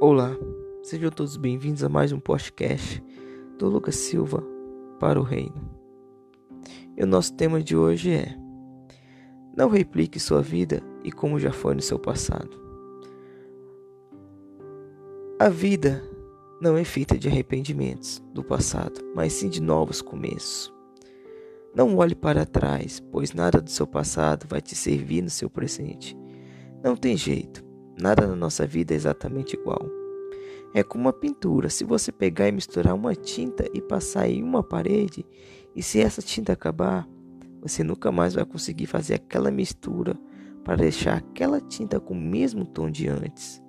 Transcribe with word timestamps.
Olá, 0.00 0.30
sejam 0.80 1.10
todos 1.10 1.36
bem-vindos 1.36 1.82
a 1.82 1.88
mais 1.88 2.12
um 2.12 2.20
podcast 2.20 3.02
do 3.58 3.68
Lucas 3.68 3.96
Silva 3.96 4.40
para 5.00 5.18
o 5.18 5.24
Reino. 5.24 5.68
E 6.96 7.02
o 7.02 7.06
nosso 7.06 7.34
tema 7.34 7.60
de 7.60 7.76
hoje 7.76 8.12
é: 8.12 8.38
Não 9.56 9.68
replique 9.68 10.20
sua 10.20 10.40
vida 10.40 10.80
e 11.02 11.10
como 11.10 11.40
já 11.40 11.50
foi 11.50 11.74
no 11.74 11.82
seu 11.82 11.98
passado. 11.98 12.56
A 15.36 15.48
vida 15.48 16.00
não 16.60 16.76
é 16.76 16.84
feita 16.84 17.18
de 17.18 17.26
arrependimentos 17.26 18.22
do 18.32 18.44
passado, 18.44 19.00
mas 19.16 19.32
sim 19.32 19.48
de 19.48 19.60
novos 19.60 20.00
começos. 20.00 20.72
Não 21.74 21.96
olhe 21.96 22.14
para 22.14 22.46
trás, 22.46 23.00
pois 23.10 23.32
nada 23.32 23.60
do 23.60 23.68
seu 23.68 23.86
passado 23.86 24.46
vai 24.46 24.60
te 24.60 24.76
servir 24.76 25.22
no 25.22 25.30
seu 25.30 25.50
presente. 25.50 26.16
Não 26.84 26.94
tem 26.94 27.16
jeito, 27.16 27.64
nada 28.00 28.26
na 28.26 28.36
nossa 28.36 28.66
vida 28.66 28.94
é 28.94 28.96
exatamente 28.96 29.54
igual. 29.54 29.88
É 30.74 30.82
como 30.82 31.04
uma 31.04 31.12
pintura, 31.12 31.68
se 31.70 31.84
você 31.84 32.12
pegar 32.12 32.48
e 32.48 32.52
misturar 32.52 32.94
uma 32.94 33.14
tinta 33.14 33.64
e 33.72 33.80
passar 33.80 34.28
em 34.28 34.42
uma 34.42 34.62
parede, 34.62 35.24
e 35.74 35.82
se 35.82 36.00
essa 36.00 36.20
tinta 36.20 36.52
acabar, 36.52 37.08
você 37.60 37.82
nunca 37.82 38.12
mais 38.12 38.34
vai 38.34 38.44
conseguir 38.44 38.86
fazer 38.86 39.14
aquela 39.14 39.50
mistura 39.50 40.18
para 40.64 40.76
deixar 40.76 41.16
aquela 41.16 41.60
tinta 41.60 41.98
com 41.98 42.14
o 42.14 42.20
mesmo 42.20 42.64
tom 42.64 42.90
de 42.90 43.08
antes. 43.08 43.62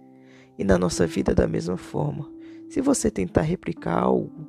E 0.57 0.63
na 0.63 0.77
nossa 0.77 1.07
vida 1.07 1.34
da 1.34 1.48
mesma 1.48 1.77
forma, 1.77 2.29
se 2.70 2.81
você 2.81 3.09
tentar 3.09 3.41
replicar 3.41 3.98
algo, 3.98 4.48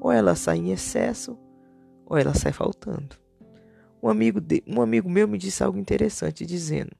ou 0.00 0.10
ela 0.10 0.34
sai 0.34 0.58
em 0.58 0.72
excesso, 0.72 1.38
ou 2.04 2.18
ela 2.18 2.34
sai 2.34 2.52
faltando. 2.52 3.16
Um 4.02 4.08
amigo, 4.08 4.40
de, 4.40 4.62
um 4.66 4.80
amigo 4.80 5.08
meu 5.08 5.26
me 5.26 5.38
disse 5.38 5.62
algo 5.62 5.78
interessante, 5.78 6.44
dizendo: 6.44 6.90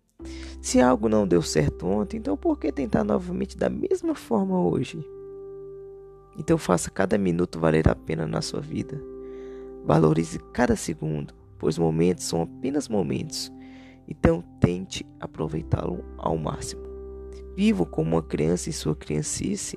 Se 0.66 0.80
algo 0.80 1.08
não 1.08 1.28
deu 1.28 1.42
certo 1.42 1.86
ontem, 1.86 2.16
então 2.16 2.36
por 2.36 2.58
que 2.58 2.72
tentar 2.72 3.04
novamente 3.04 3.56
da 3.56 3.70
mesma 3.70 4.16
forma 4.16 4.60
hoje? 4.60 4.98
Então 6.36 6.58
faça 6.58 6.90
cada 6.90 7.16
minuto 7.16 7.60
valer 7.60 7.88
a 7.88 7.94
pena 7.94 8.26
na 8.26 8.42
sua 8.42 8.60
vida. 8.60 9.00
Valorize 9.84 10.40
cada 10.52 10.74
segundo, 10.74 11.32
pois 11.56 11.78
momentos 11.78 12.24
são 12.24 12.42
apenas 12.42 12.88
momentos. 12.88 13.52
Então 14.08 14.42
tente 14.60 15.06
aproveitá-lo 15.20 16.04
ao 16.18 16.36
máximo. 16.36 16.82
Viva 17.54 17.86
como 17.86 18.16
uma 18.16 18.22
criança 18.24 18.68
em 18.68 18.72
sua 18.72 18.96
criancice, 18.96 19.76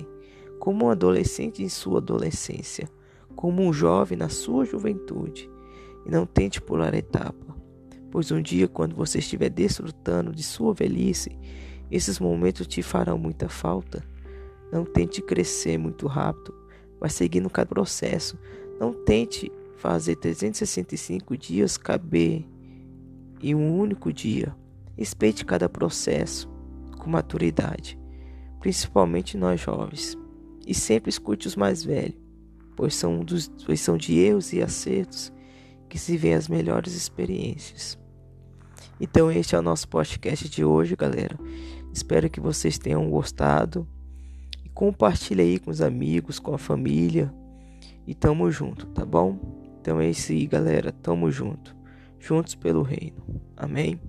como 0.58 0.86
um 0.86 0.90
adolescente 0.90 1.62
em 1.62 1.70
sua 1.70 2.00
adolescência 2.00 2.90
como 3.36 3.62
um 3.62 3.72
jovem 3.72 4.18
na 4.18 4.28
sua 4.28 4.66
juventude, 4.66 5.48
e 6.04 6.10
não 6.10 6.26
tente 6.26 6.60
pular 6.60 6.96
a 6.96 6.98
etapa, 6.98 7.49
pois 8.12 8.32
um 8.32 8.42
dia, 8.42 8.68
quando 8.68 8.96
você 8.96 9.20
estiver 9.20 9.50
desfrutando 9.50 10.34
de 10.34 10.44
sua 10.44 10.74
velhice, 10.74 11.38
esses 11.92 12.20
momentos 12.20 12.68
te 12.68 12.82
farão 12.82 13.18
muita 13.18 13.50
falta. 13.50 14.04
Não 14.72 14.86
tente 14.86 15.22
crescer 15.22 15.78
muito 15.78 16.08
rápido, 16.08 16.54
mas 17.00 17.14
seguindo 17.14 17.50
cada 17.50 17.68
processo. 17.68 18.38
Não 18.80 18.94
tente 18.94 19.52
fazer 19.78 20.16
365 20.18 21.38
dias 21.38 21.78
caber 21.78 22.46
em 23.42 23.56
um 23.56 23.78
único 23.78 24.14
dia. 24.14 24.56
Respeite 24.98 25.46
cada 25.46 25.70
processo 25.70 26.50
com 26.98 27.10
maturidade, 27.10 27.98
principalmente 28.60 29.38
nós 29.38 29.62
jovens. 29.62 30.18
E 30.68 30.74
sempre 30.76 31.10
escute 31.10 31.48
os 31.48 31.56
mais 31.56 31.84
velhos 31.84 32.30
pois 32.80 32.96
são, 32.96 33.20
dos, 33.26 33.52
pois 33.66 33.82
são 33.82 33.98
de 33.98 34.18
erros 34.18 34.54
e 34.54 34.62
acertos 34.62 35.34
que 35.90 35.98
se 35.98 36.16
vê 36.16 36.34
as 36.34 36.48
melhores 36.48 36.94
experiências. 36.94 37.98
Então 39.02 39.32
este 39.32 39.56
é 39.56 39.60
o 39.60 39.62
nosso 39.64 39.88
podcast 39.88 40.48
de 40.48 40.64
hoje, 40.64 40.96
galera. 40.96 41.38
Espero 41.92 42.30
que 42.30 42.40
vocês 42.40 42.78
tenham 42.78 43.10
gostado. 43.10 43.88
E 44.64 44.70
compartilhe 44.70 45.42
aí 45.42 45.60
com 45.60 45.72
os 45.72 45.82
amigos, 45.82 46.40
com 46.40 46.54
a 46.54 46.58
família. 46.58 47.34
E 48.06 48.14
tamo 48.14 48.52
junto, 48.52 48.86
tá 48.88 49.06
bom? 49.06 49.38
Então 49.82 50.00
é 50.00 50.10
isso 50.10 50.32
aí, 50.32 50.46
galera. 50.46 50.92
Tamo 50.92 51.32
junto. 51.32 51.76
Juntos 52.20 52.56
pelo 52.56 52.82
reino. 52.82 53.24
Amém? 53.58 54.00